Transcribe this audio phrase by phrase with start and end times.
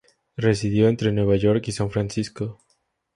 [0.35, 2.57] Residió entre Nueva York y San Francisco.